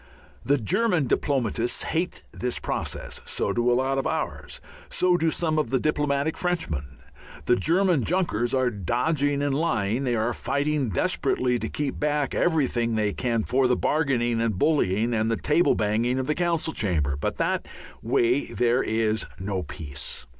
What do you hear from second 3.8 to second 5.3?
of ours. So do